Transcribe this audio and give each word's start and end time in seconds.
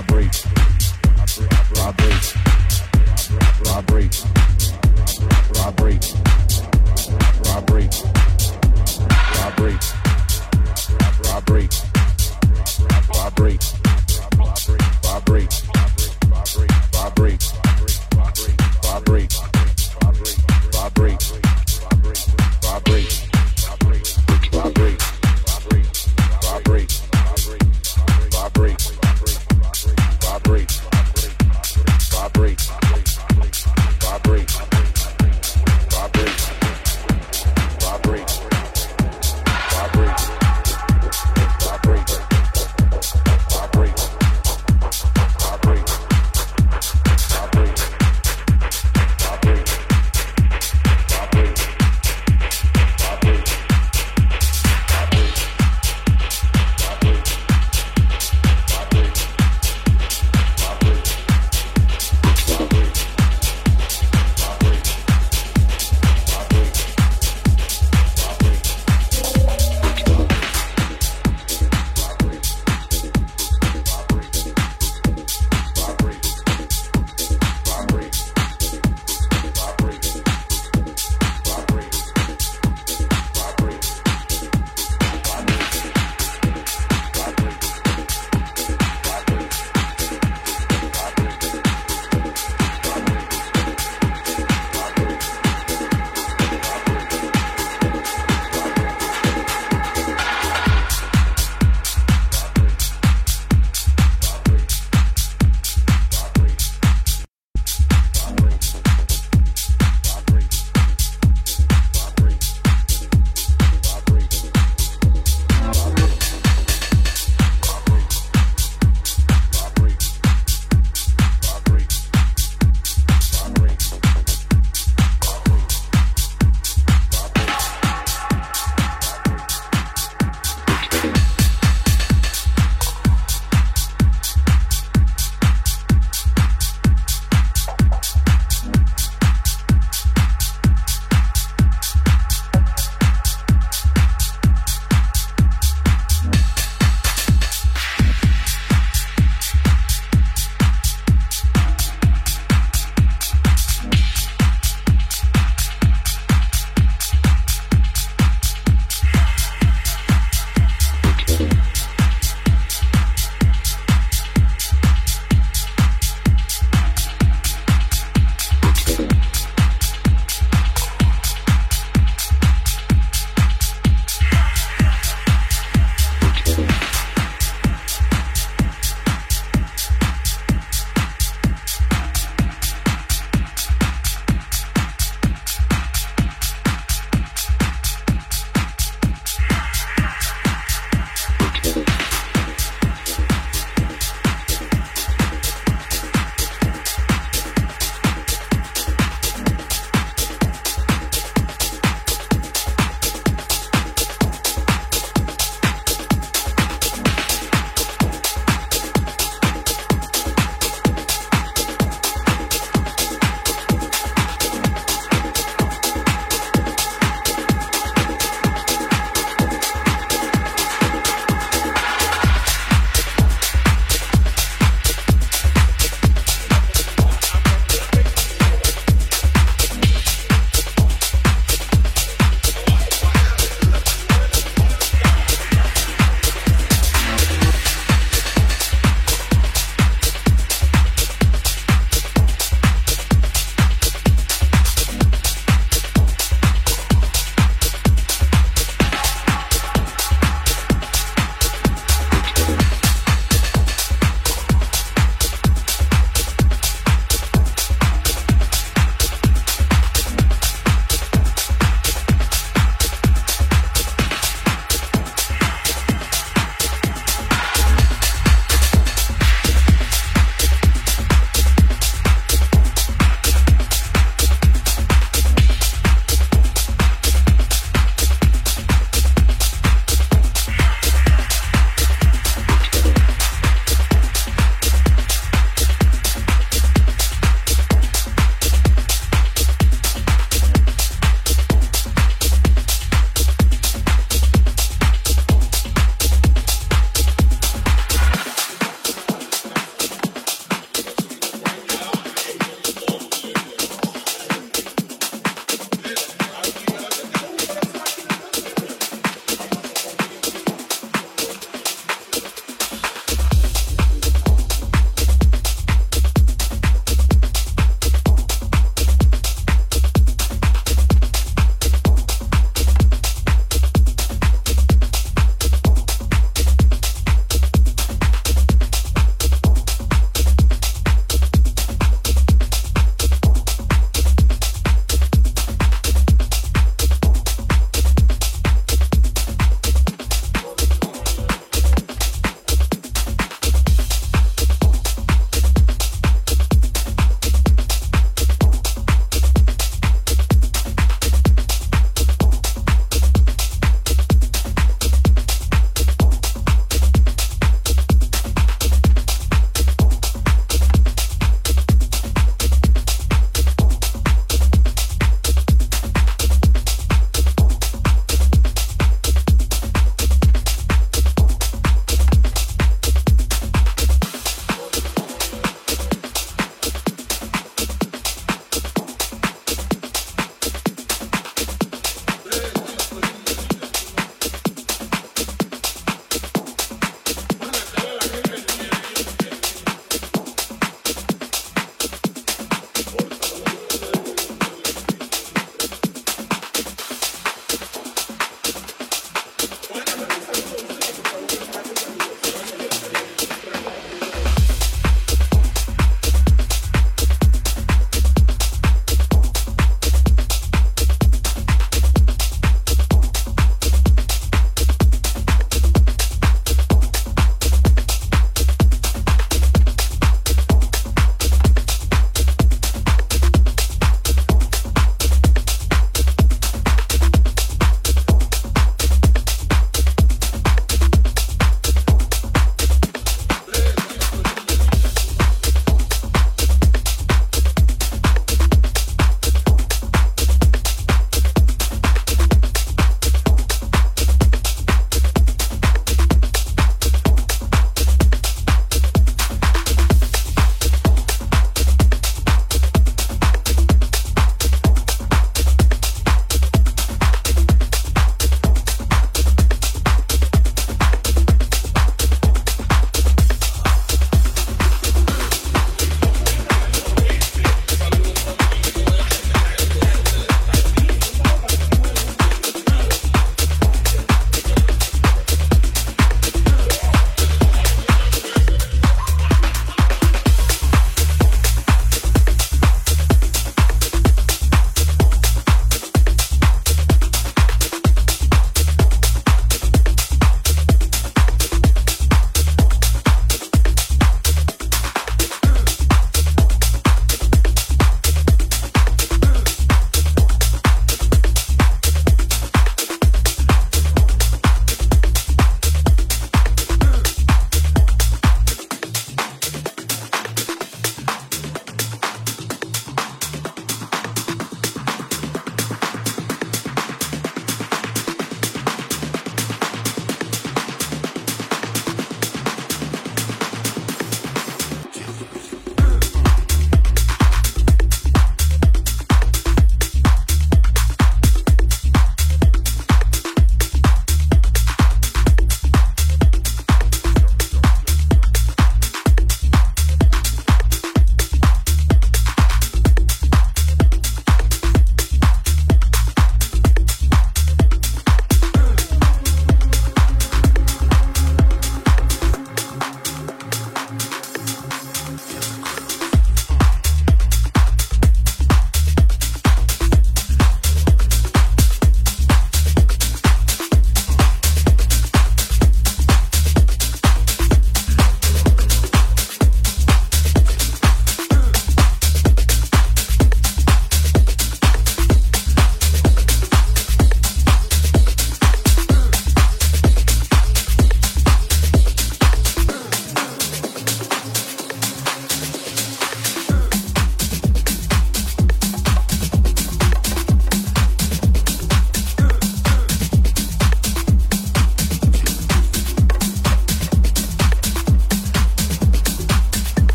vibrate, 0.00 0.46
I 1.18 1.26
vibrate. 1.74 2.39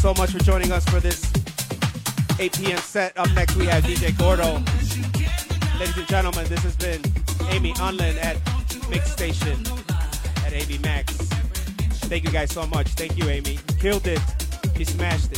So 0.00 0.14
much 0.14 0.30
for 0.30 0.38
joining 0.38 0.72
us 0.72 0.82
for 0.86 0.98
this 0.98 1.30
8 2.38 2.52
p.m. 2.54 2.78
set. 2.78 3.18
Up 3.18 3.30
next, 3.34 3.54
we 3.56 3.66
have 3.66 3.84
DJ 3.84 4.16
Gordo. 4.18 4.54
Ladies 5.78 5.98
and 5.98 6.08
gentlemen, 6.08 6.48
this 6.48 6.60
has 6.60 6.74
been 6.74 7.02
Amy 7.50 7.74
Unlin 7.74 8.16
at 8.16 8.38
Mix 8.88 9.12
Station 9.12 9.62
at 10.46 10.54
AB 10.54 10.78
Max. 10.78 11.12
Thank 12.08 12.24
you 12.24 12.30
guys 12.30 12.50
so 12.50 12.66
much. 12.68 12.88
Thank 12.88 13.18
you, 13.18 13.28
Amy. 13.28 13.58
Killed 13.78 14.06
it. 14.06 14.20
You 14.78 14.86
smashed 14.86 15.29